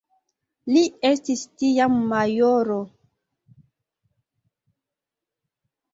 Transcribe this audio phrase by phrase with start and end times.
[0.75, 2.79] Li estis tiam majoro.